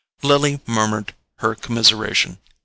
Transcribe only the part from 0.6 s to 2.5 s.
murmured her commiseration.